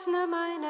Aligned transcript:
öffne 0.00 0.26
meine 0.26 0.69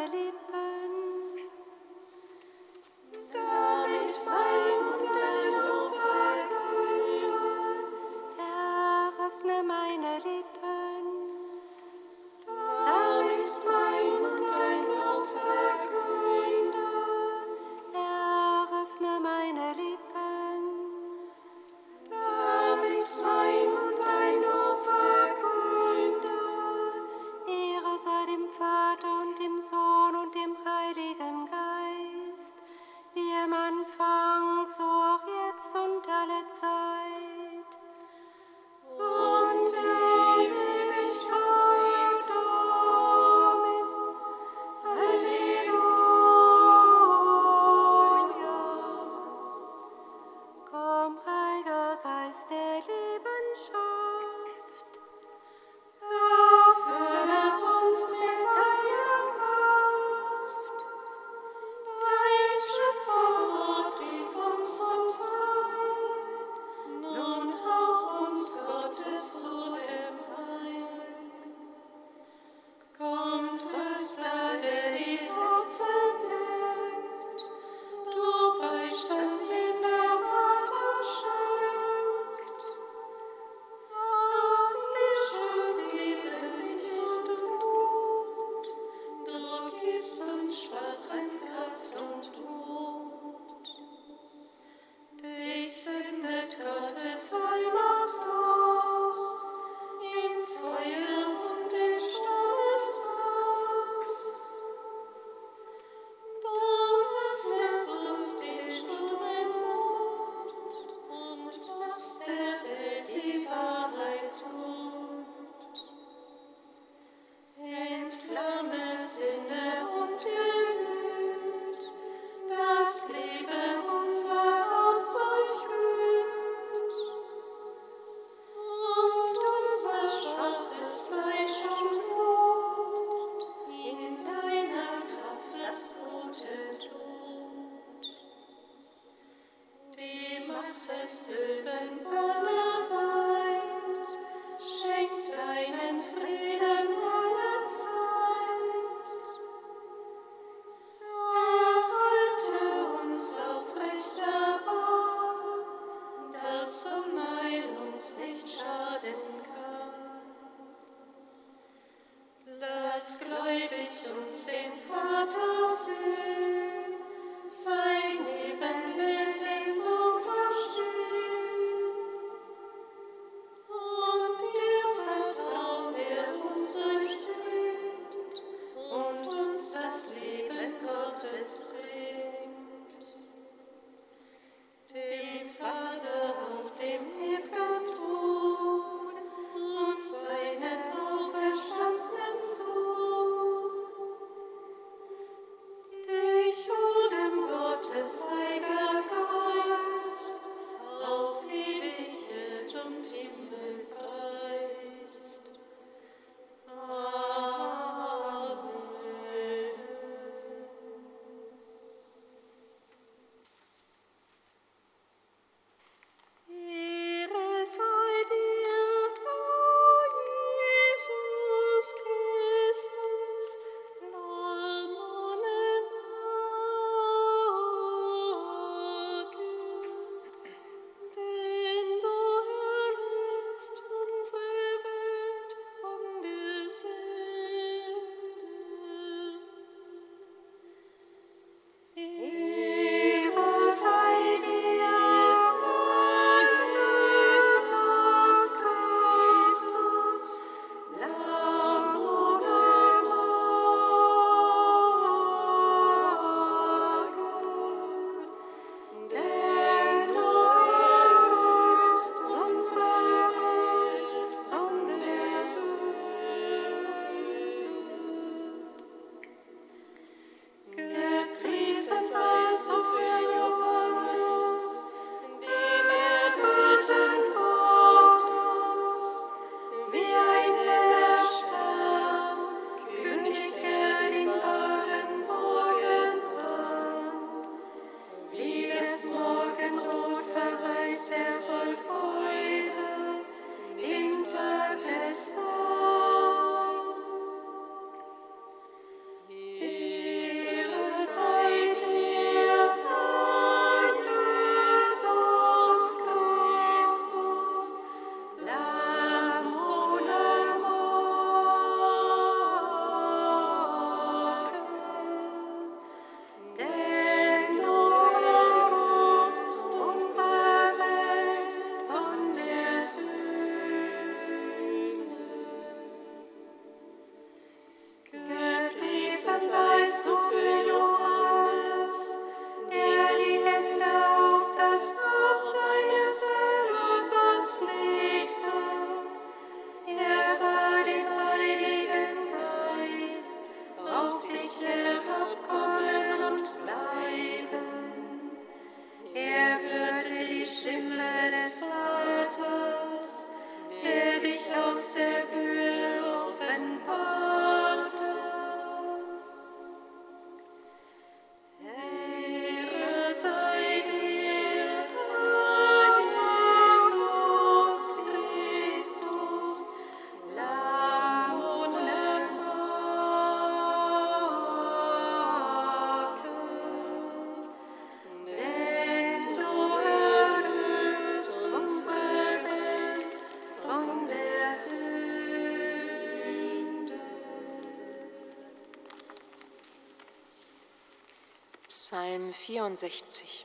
69. 392.76 393.39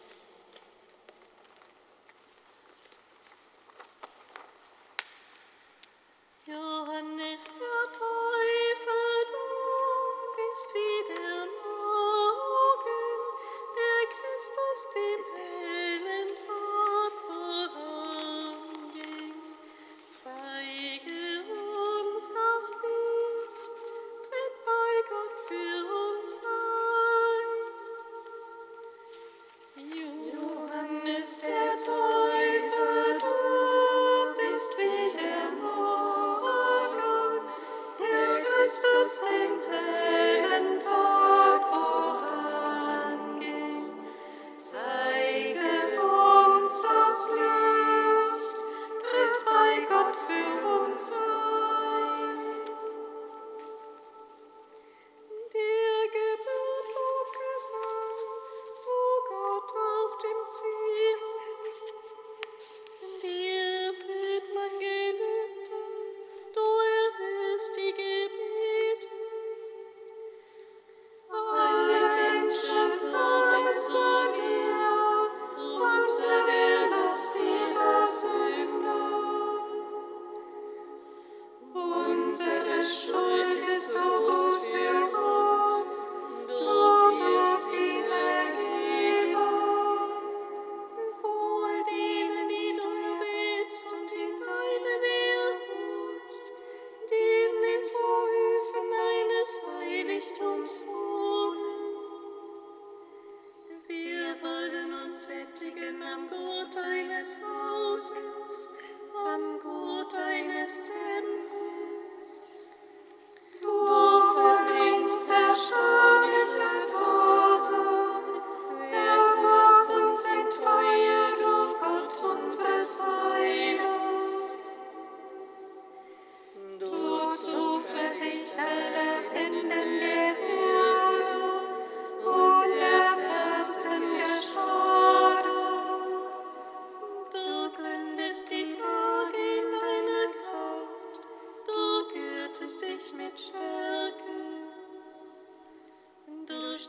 Unsere 82.38 82.84
Schuld 82.84 83.64
ist 83.64 83.94
so. 83.94 84.14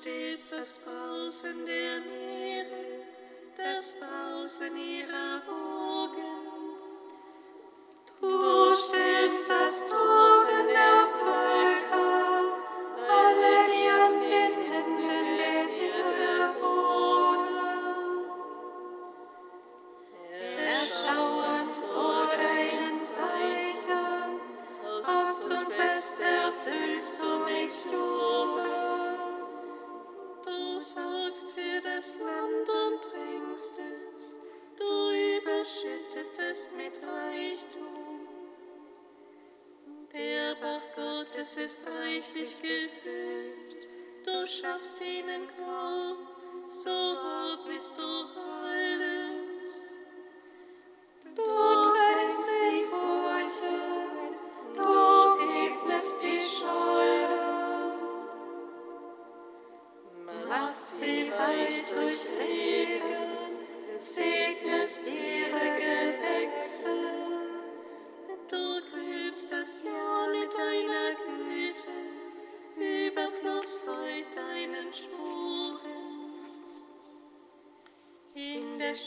stets 0.06 0.50
das 0.50 0.78
Brausen 0.78 1.66
der 1.66 2.00
Meere, 2.00 3.02
das 3.56 3.96
Brausen 3.98 4.76
ihrer 4.76 5.42
Wogen. 5.46 6.25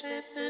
shepherd. 0.01 0.48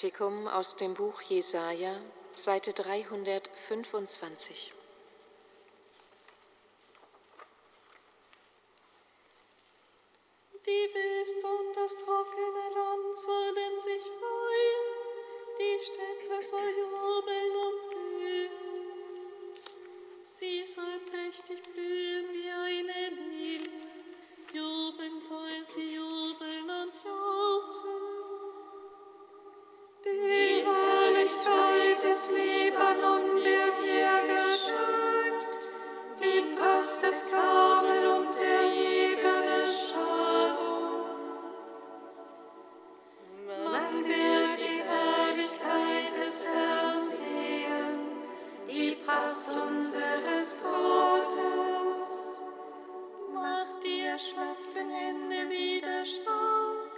Kantikum 0.00 0.48
aus 0.48 0.76
dem 0.76 0.94
Buch 0.94 1.20
Jesaja, 1.20 2.00
Seite 2.32 2.72
325. 2.72 4.72
Die 10.64 10.88
Wüste 10.94 11.46
und 11.46 11.76
das 11.76 11.94
trockene 11.96 12.70
Land 12.74 13.14
sollen 13.14 13.78
sich 13.78 14.02
freuen, 14.02 14.80
die 15.58 15.78
Städte 15.78 16.42
soll 16.48 16.70
jubeln 16.78 17.56
und 17.66 17.90
blühen. 17.90 18.56
Sie 20.22 20.64
soll 20.64 20.98
prächtig 21.10 21.62
blühen 21.74 22.32
wie 22.32 22.48
eine 22.48 23.10
Lilie, 23.10 23.68
jubeln 24.54 25.20
soll 25.20 25.66
sie 25.68 25.96
jubeln. 25.96 26.49
des 32.20 32.30
Libanon 32.30 33.36
wird 33.36 33.80
ihr 33.80 34.20
geschenkt, 34.28 35.74
die 36.20 36.42
Pracht 36.54 37.02
des 37.02 37.30
Carmel 37.30 38.06
und 38.08 38.38
der 38.38 38.64
Jebene 38.66 39.64
Scharon. 39.66 41.06
Man 43.46 44.04
wird 44.04 44.58
die 44.58 44.82
Herrlichkeit 44.90 46.16
des 46.16 46.46
Herrn 46.48 47.10
sehen, 47.10 48.00
die 48.68 48.96
Pracht 48.96 49.48
unseres 49.56 50.62
Gottes. 50.62 52.38
Mach 53.32 53.80
die 53.82 54.00
erschlafften 54.00 54.90
Hände 54.90 55.48
wieder 55.48 56.04
stark 56.04 56.92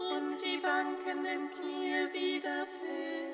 und 0.00 0.42
die 0.42 0.60
wankenden 0.62 1.50
Knie 1.50 2.12
wieder 2.12 2.66
fest 2.66 3.33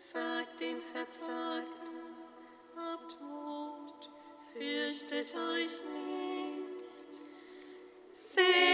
sagt 0.00 0.60
den 0.60 0.80
Verzagten, 0.80 2.00
habt 2.74 3.20
Mut, 3.20 4.10
fürchtet 4.52 5.34
euch 5.36 5.82
nicht. 5.84 7.20
Seht 8.10 8.69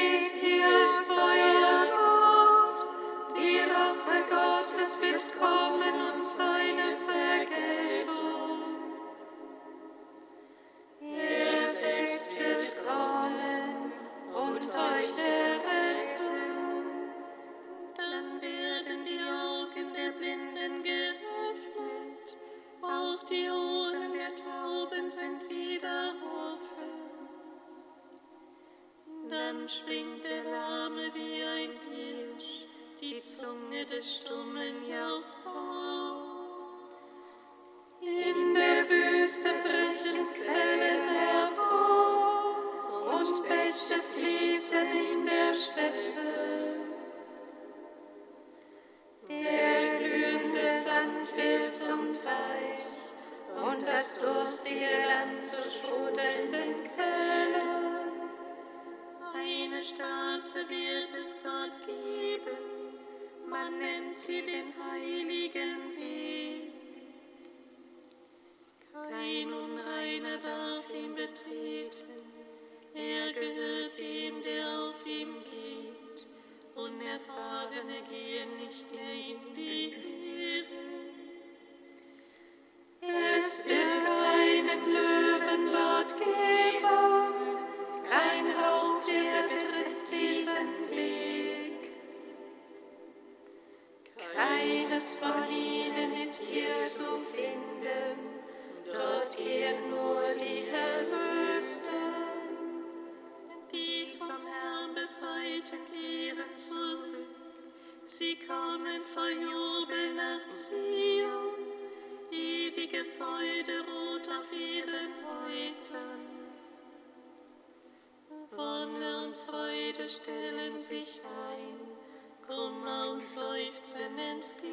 den 64.57 64.73
Heiligen. 64.81 65.46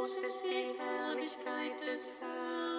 groß 0.00 0.20
ist 0.20 0.44
die 0.44 0.78
Herrlichkeit 0.78 1.86
des 1.86 2.20
Herrn. 2.20 2.69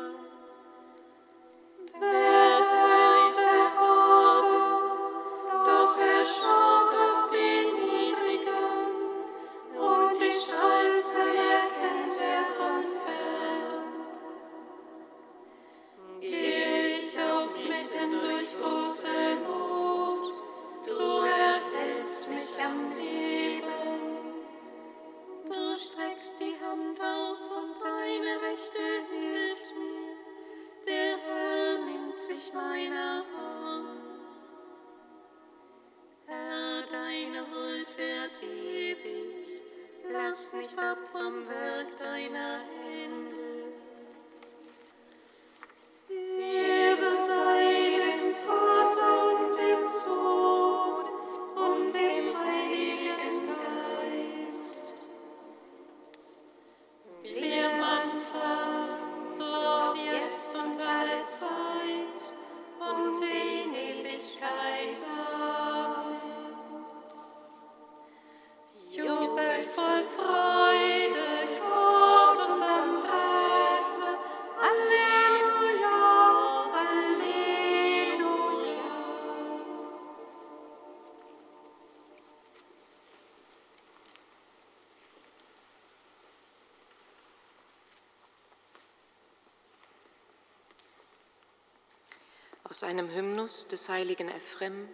Einem 92.92 93.10
Hymnus 93.10 93.70
des 93.70 93.88
heiligen 93.88 94.28
Ephrem 94.28 94.90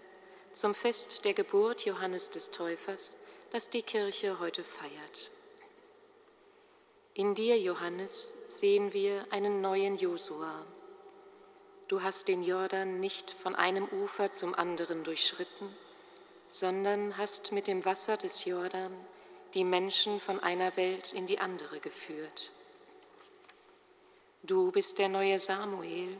zum 0.53 0.75
Fest 0.75 1.25
der 1.25 1.33
Geburt 1.33 1.83
Johannes 1.83 2.29
des 2.29 2.51
Täufers, 2.51 3.17
das 3.51 3.71
die 3.71 3.81
Kirche 3.81 4.39
heute 4.39 4.63
feiert. 4.63 5.31
In 7.15 7.33
dir, 7.33 7.57
Johannes, 7.57 8.45
sehen 8.49 8.93
wir 8.93 9.25
einen 9.31 9.61
neuen 9.61 9.97
Josua. 9.97 10.63
Du 11.87 12.03
hast 12.03 12.27
den 12.27 12.43
Jordan 12.43 12.99
nicht 12.99 13.31
von 13.31 13.55
einem 13.55 13.87
Ufer 13.87 14.31
zum 14.31 14.53
anderen 14.53 15.03
durchschritten, 15.03 15.75
sondern 16.49 17.17
hast 17.17 17.51
mit 17.51 17.65
dem 17.65 17.83
Wasser 17.83 18.15
des 18.15 18.45
Jordan 18.45 18.93
die 19.55 19.63
Menschen 19.63 20.19
von 20.19 20.39
einer 20.39 20.77
Welt 20.77 21.13
in 21.13 21.25
die 21.25 21.39
andere 21.39 21.79
geführt. 21.79 22.51
Du 24.43 24.71
bist 24.71 24.99
der 24.99 25.09
neue 25.09 25.39
Samuel, 25.39 26.15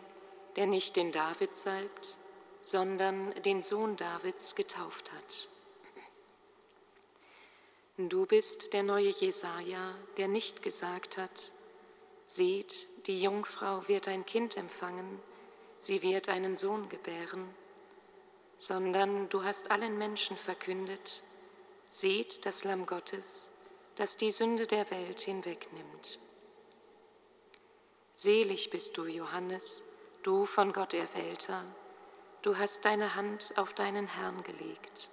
der 0.58 0.66
nicht 0.66 0.96
den 0.96 1.12
David 1.12 1.56
salbt, 1.56 2.18
sondern 2.62 3.34
den 3.44 3.62
Sohn 3.62 3.96
Davids 3.96 4.56
getauft 4.56 5.14
hat. 5.14 5.48
Du 7.98 8.26
bist 8.26 8.74
der 8.74 8.84
neue 8.84 9.10
Jesaja, 9.10 9.96
der 10.18 10.28
nicht 10.28 10.62
gesagt 10.64 11.18
hat: 11.18 11.54
Seht, 12.26 12.88
die 13.08 13.22
Jungfrau 13.22 13.88
wird 13.88 14.08
ein 14.08 14.26
Kind 14.26 14.58
empfangen, 14.58 15.20
sie 15.78 16.02
wird 16.02 16.28
einen 16.28 16.58
Sohn 16.58 16.90
gebären, 16.90 17.48
sondern 18.58 19.30
du 19.30 19.44
hast 19.44 19.72
allen 19.72 19.98
Menschen 19.98 20.38
verkündet: 20.38 21.22
Seht 21.88 22.46
das 22.46 22.64
Lamm 22.64 22.86
Gottes, 22.86 23.52
das 23.96 24.18
die 24.18 24.32
Sünde 24.32 24.68
der 24.68 24.90
Welt 24.92 25.22
hinwegnimmt. 25.22 26.20
Selig 28.14 28.72
bist 28.72 28.98
du, 28.98 29.06
Johannes, 29.06 29.84
du 30.28 30.46
von 30.46 30.74
Gott 30.74 30.94
erwählter, 30.94 31.64
du 32.42 32.58
hast 32.58 32.84
deine 32.84 33.16
Hand 33.16 33.54
auf 33.56 33.74
deinen 33.74 34.08
Herrn 34.08 34.44
gelegt. 34.44 35.08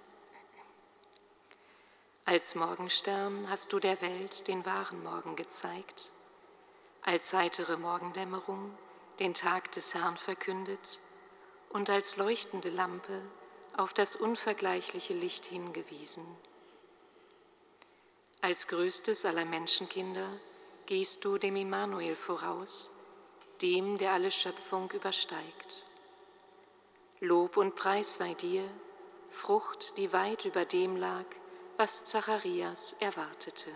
Als 2.25 2.53
Morgenstern 2.55 3.49
hast 3.49 3.71
du 3.71 3.79
der 3.79 4.01
Welt 4.01 4.49
den 4.49 4.65
wahren 4.65 5.01
Morgen 5.05 5.37
gezeigt, 5.37 6.11
als 7.01 7.31
heitere 7.31 7.77
Morgendämmerung 7.77 8.77
den 9.19 9.33
Tag 9.33 9.71
des 9.71 9.93
Herrn 9.93 10.17
verkündet 10.17 10.99
und 11.69 11.89
als 11.89 12.17
leuchtende 12.17 12.69
Lampe 12.69 13.21
auf 13.77 13.93
das 13.93 14.17
unvergleichliche 14.17 15.13
Licht 15.13 15.45
hingewiesen. 15.45 16.25
Als 18.41 18.67
größtes 18.67 19.23
aller 19.23 19.45
Menschenkinder 19.45 20.27
gehst 20.87 21.23
du 21.23 21.37
dem 21.37 21.55
Immanuel 21.55 22.17
voraus, 22.17 22.91
dem, 23.61 23.97
der 23.97 24.11
alle 24.13 24.31
Schöpfung 24.31 24.91
übersteigt. 24.91 25.85
Lob 27.19 27.57
und 27.57 27.75
Preis 27.75 28.15
sei 28.15 28.33
dir, 28.33 28.69
Frucht, 29.29 29.97
die 29.97 30.13
weit 30.13 30.45
über 30.45 30.65
dem 30.65 30.95
lag, 30.95 31.25
was 31.77 32.05
Zacharias 32.05 32.93
erwartete. 32.99 33.71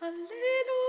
Halleluja, 0.00 0.85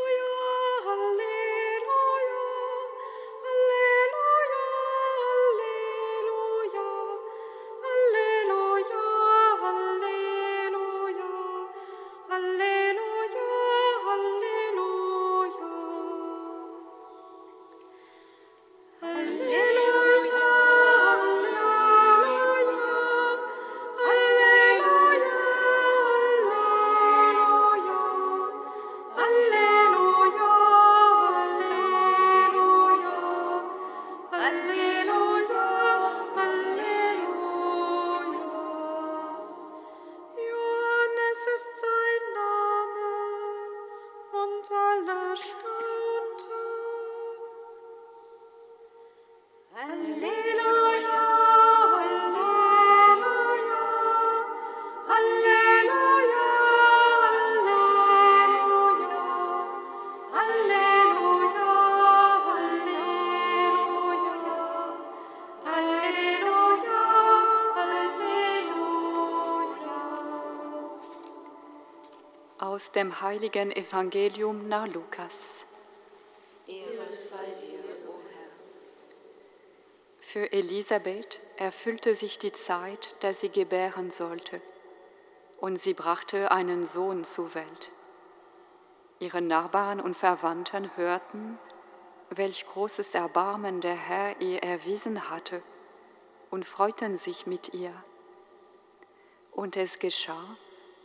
dem 72.97 73.21
heiligen 73.21 73.71
Evangelium 73.71 74.67
nach 74.67 74.87
Lukas. 74.87 75.65
Für 80.19 80.51
Elisabeth 80.51 81.39
erfüllte 81.57 82.15
sich 82.15 82.39
die 82.39 82.51
Zeit, 82.51 83.15
da 83.19 83.33
sie 83.33 83.49
gebären 83.49 84.09
sollte, 84.09 84.61
und 85.59 85.79
sie 85.79 85.93
brachte 85.93 86.49
einen 86.49 86.85
Sohn 86.85 87.23
zur 87.23 87.53
Welt. 87.53 87.91
Ihre 89.19 89.43
Nachbarn 89.43 90.01
und 90.01 90.17
Verwandten 90.17 90.97
hörten, 90.97 91.59
welch 92.31 92.65
großes 92.65 93.13
Erbarmen 93.13 93.79
der 93.79 93.95
Herr 93.95 94.41
ihr 94.41 94.63
erwiesen 94.63 95.29
hatte, 95.29 95.61
und 96.49 96.65
freuten 96.65 97.15
sich 97.15 97.45
mit 97.45 97.75
ihr. 97.75 97.93
Und 99.51 99.77
es 99.77 99.99
geschah, 99.99 100.57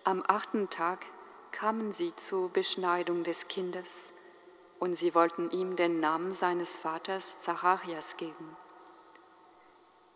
am 0.04 0.24
achten 0.26 0.70
Tag 0.70 1.04
kamen 1.52 1.92
sie 1.92 2.16
zur 2.16 2.48
Beschneidung 2.48 3.22
des 3.22 3.46
Kindes, 3.46 4.14
und 4.80 4.94
sie 4.94 5.14
wollten 5.14 5.50
ihm 5.50 5.76
den 5.76 6.00
Namen 6.00 6.32
seines 6.32 6.76
Vaters 6.76 7.42
Zacharias 7.42 8.16
geben. 8.16 8.56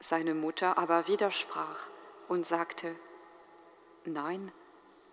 Seine 0.00 0.34
Mutter 0.34 0.76
aber 0.76 1.06
widersprach 1.06 1.88
und 2.28 2.44
sagte, 2.44 2.96
Nein, 4.04 4.50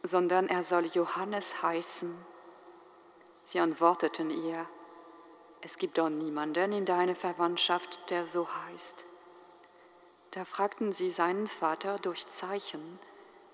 sondern 0.02 0.48
er 0.48 0.64
soll 0.64 0.86
Johannes 0.88 1.62
heißen. 1.62 2.16
Sie 3.44 3.60
antworteten 3.60 4.30
ihr, 4.30 4.66
Es 5.62 5.78
gibt 5.78 5.98
doch 5.98 6.10
niemanden 6.10 6.72
in 6.72 6.86
deiner 6.86 7.16
Verwandtschaft, 7.16 8.00
der 8.10 8.28
so 8.28 8.48
heißt. 8.48 9.06
Da 10.32 10.46
fragten 10.46 10.92
sie 10.92 11.12
seinen 11.12 11.48
Vater 11.48 12.00
durch 12.00 12.26
Zeichen, 12.26 13.00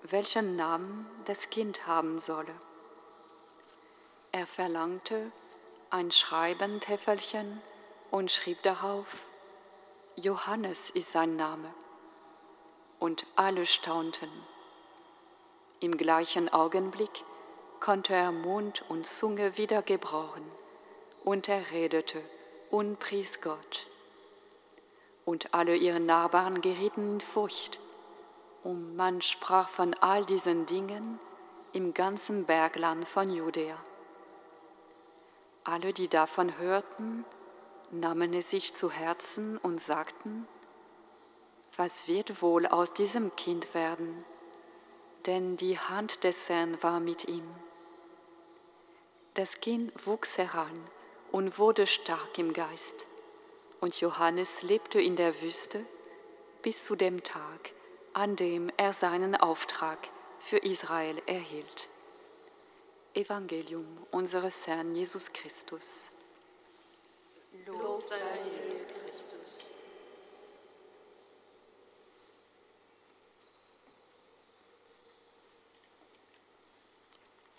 welchen 0.04 0.56
Namen 0.56 1.06
das 1.26 1.50
Kind 1.50 1.88
haben 1.88 2.20
solle. 2.20 2.56
Er 4.32 4.48
verlangte 4.48 5.32
ein 5.90 6.12
Schreibentäfelchen 6.12 7.62
und 8.12 8.32
schrieb 8.32 8.62
darauf, 8.64 9.08
Johannes 10.16 10.90
ist 10.90 11.12
sein 11.12 11.36
Name. 11.36 11.74
Und 13.00 13.26
alle 13.36 13.66
staunten. 13.66 14.30
Im 15.80 15.98
gleichen 15.98 16.50
Augenblick 16.50 17.24
konnte 17.80 18.14
er 18.14 18.32
Mund 18.32 18.84
und 18.90 19.08
Zunge 19.08 19.58
wieder 19.58 19.82
gebrauchen, 19.82 20.44
und 21.24 21.48
er 21.48 21.72
redete 21.72 22.22
und 22.70 23.00
pries 23.00 23.42
Gott. 23.42 23.88
Und 25.26 25.54
alle 25.54 25.76
ihre 25.76 26.00
Nachbarn 26.00 26.62
gerieten 26.62 27.16
in 27.16 27.22
Furcht 27.22 27.80
und 28.70 28.96
man 28.96 29.20
sprach 29.20 29.68
von 29.68 29.96
all 29.96 30.24
diesen 30.26 30.68
Dingen 30.68 31.20
im 31.74 31.96
ganzen 31.96 32.46
Bergland 32.46 33.08
von 33.08 33.32
Judäa. 33.32 33.76
Alle, 35.64 35.92
die 35.92 36.08
davon 36.08 36.56
hörten, 36.60 37.26
nahmen 37.90 38.32
es 38.32 38.52
sich 38.52 38.76
zu 38.76 38.92
Herzen 38.92 39.58
und 39.58 39.82
sagten, 39.82 40.48
was 41.78 42.08
wird 42.08 42.44
wohl 42.44 42.68
aus 42.68 42.94
diesem 42.94 43.36
Kind 43.36 43.74
werden? 43.74 44.24
Denn 45.26 45.58
die 45.58 45.80
Hand 45.80 46.24
des 46.24 46.48
Herrn 46.48 46.78
war 46.84 47.00
mit 47.00 47.28
ihm. 47.28 47.48
Das 49.34 49.62
Kind 49.62 50.06
wuchs 50.06 50.38
heran 50.38 50.88
und 51.32 51.58
wurde 51.58 51.88
stark 51.88 52.38
im 52.38 52.54
Geist, 52.54 53.08
und 53.82 54.00
Johannes 54.00 54.62
lebte 54.62 55.02
in 55.02 55.16
der 55.16 55.42
Wüste 55.42 55.84
bis 56.62 56.84
zu 56.84 56.96
dem 56.96 57.24
Tag, 57.24 57.72
an 58.20 58.36
dem 58.36 58.70
er 58.76 58.92
seinen 58.92 59.34
Auftrag 59.38 60.10
für 60.40 60.58
Israel 60.58 61.22
erhielt. 61.26 61.90
Evangelium 63.14 63.88
unseres 64.12 64.68
Herrn 64.68 64.94
Jesus 64.94 65.32
Christus. 65.32 66.12
Lob 67.66 68.02
sei 68.02 68.18
dir, 68.44 68.94
Christus. 68.94 69.72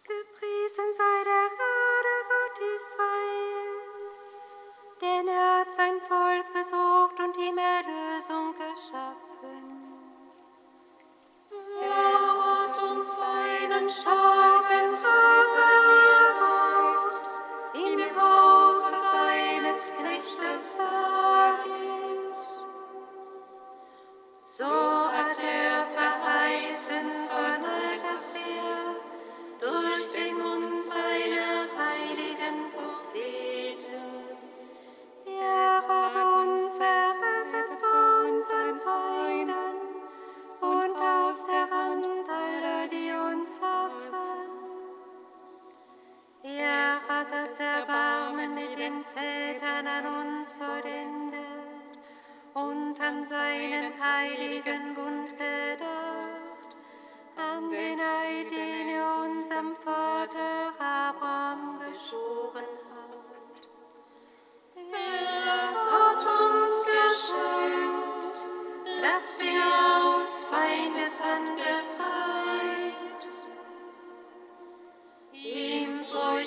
Gepriesen 0.05 0.95
sei 0.95 1.25
der 1.25 1.49
Gnade 1.57 2.15
Gott 2.29 2.59
Israels, 2.77 4.19
denn 5.01 5.27
er 5.27 5.61
hat 5.61 5.73
sein 5.73 5.99
Volk 6.07 6.53
besucht 6.53 7.19
und 7.19 7.37
ihm 7.39 7.57
Erlösung 7.57 8.55
geschaffen. 8.59 9.80
Er 11.83 12.69
hat 12.69 12.83
uns 12.83 13.19
einen 13.19 13.89
starken 13.89 14.50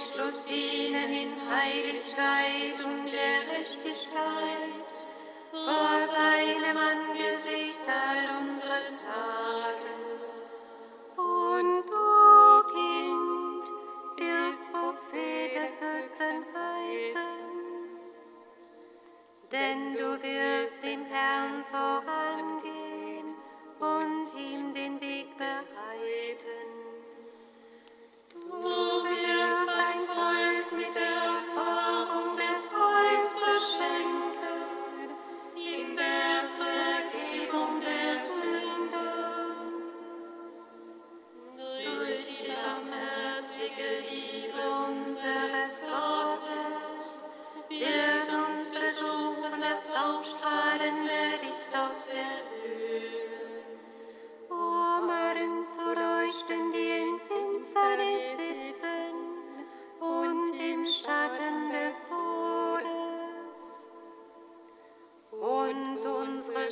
furchtlos 0.03 0.47
dienen 0.47 1.13
in 1.13 1.31
Heiligkeit 1.49 2.83
und 2.83 3.05
Gerechtigkeit, 3.05 4.89
vor 5.51 6.05
seinem 6.05 6.77
Angesicht 6.77 7.81
all 7.87 8.41
unsere 8.41 8.87
Tage. 8.97 9.93
Und 11.15 11.83
du, 11.85 12.63
Kind, 12.73 13.63
wirst 14.17 14.71
Prophet 14.73 15.55
des 15.55 15.81
Höchsten 15.81 16.45
heißen, 16.53 17.43
denn 19.51 19.93
du 19.93 20.21
wirst 20.21 20.83
dem 20.83 21.05
Herrn 21.05 21.63
vorangehen 21.71 22.12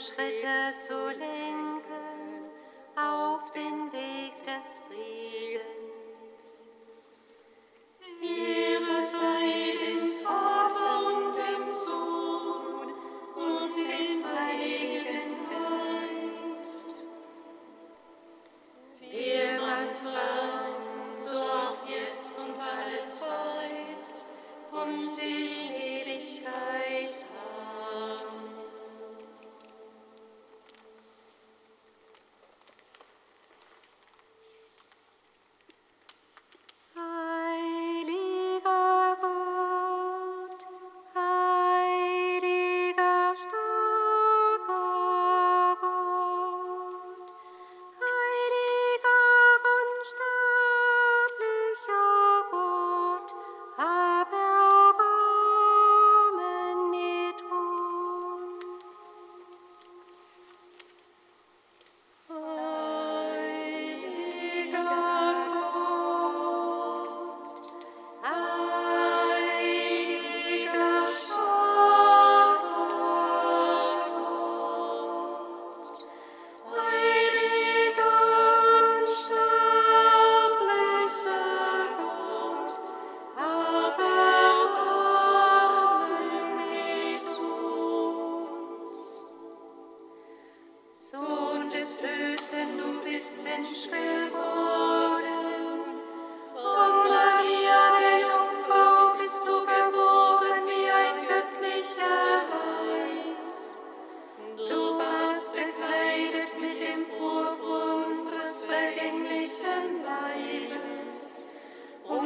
Schritte 0.01 0.73
zu 0.87 1.09
lenken 1.09 1.30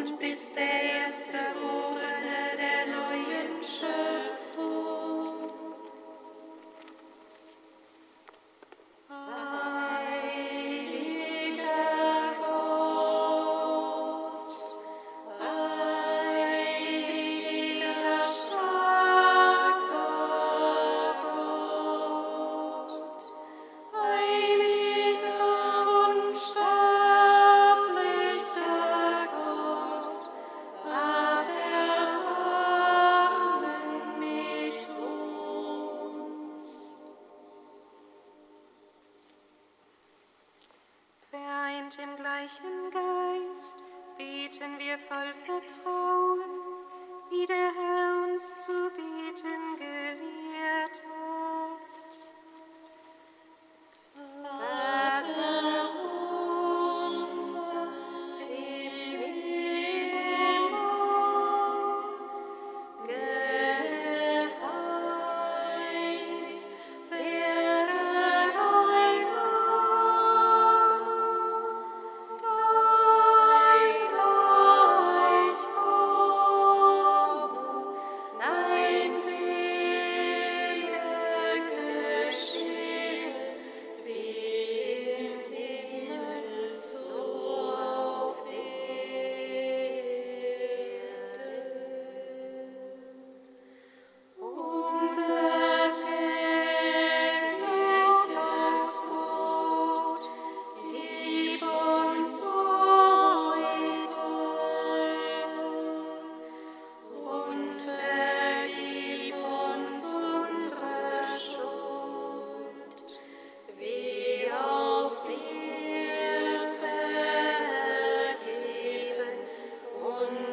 und 0.09 0.19
bist 0.19 0.55
der 0.55 0.99
Erstgeborene 0.99 2.55
der 2.57 2.85
neuen 2.93 3.63
Schöpfung. 3.63 4.74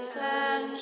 Unseren 0.03 0.75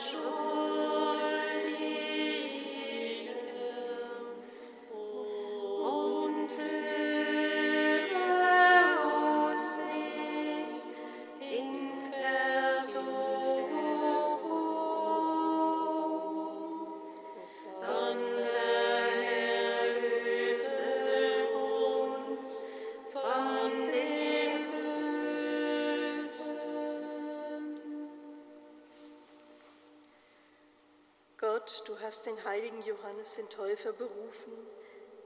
hast 32.11 32.27
den 32.27 32.43
heiligen 32.43 32.83
Johannes 32.83 33.37
den 33.37 33.49
Täufer 33.49 33.93
berufen, 33.93 34.53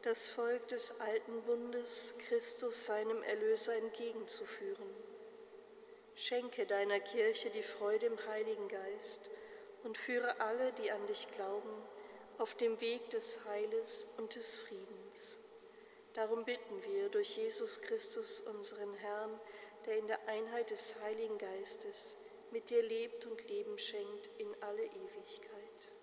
das 0.03 0.29
Volk 0.29 0.69
des 0.69 1.01
alten 1.01 1.41
Bundes 1.45 2.15
Christus 2.29 2.85
seinem 2.85 3.23
Erlöser 3.23 3.75
entgegenzuführen. 3.75 4.91
Schenke 6.15 6.67
deiner 6.67 7.01
Kirche 7.01 7.49
die 7.49 7.63
Freude 7.63 8.05
im 8.05 8.27
Heiligen 8.27 8.69
Geist 8.69 9.31
und 9.83 9.97
führe 9.97 10.39
alle, 10.43 10.75
die 10.75 10.91
an 10.91 11.07
dich 11.07 11.27
glauben, 11.31 11.73
auf 12.37 12.55
dem 12.55 12.79
Weg 12.83 13.09
des 13.09 13.43
Heiles 13.47 14.07
und 14.19 14.35
des 14.35 14.59
Friedens. 14.59 15.41
Darum 16.13 16.45
bitten 16.45 16.83
wir 16.83 17.09
durch 17.09 17.39
Jesus 17.39 17.81
Christus, 17.81 18.41
unseren 18.41 18.93
Herrn, 18.93 19.41
der 19.87 19.97
in 19.97 20.07
der 20.07 20.29
Einheit 20.29 20.71
des 20.71 21.01
Heiligen 21.01 21.39
Geistes 21.39 22.19
mit 22.51 22.69
dir 22.69 22.83
lebt 22.83 23.25
und 23.25 23.49
Leben 23.49 23.79
schenkt 23.79 24.29
in 24.37 24.55
alle 24.61 24.85
Ewigkeit. 24.85 25.94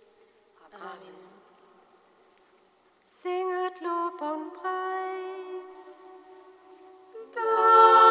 Singet 3.06 3.82
Lob 3.82 4.22
und 4.22 4.54
Preis. 4.54 6.08
Dank. 7.34 8.11